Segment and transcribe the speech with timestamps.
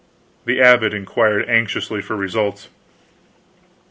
[0.45, 2.69] The abbot inquired anxiously for results.